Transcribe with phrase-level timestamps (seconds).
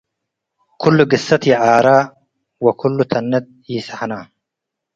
[0.81, 1.87] ክሉ ግሰት ይዓረ-
[2.65, 4.11] ወክሉ ተነት ኢሰሐነ